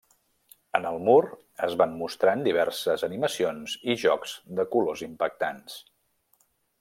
[0.77, 1.17] En el mur
[1.67, 5.81] es van mostrant diverses animacions i jocs de colors impactants.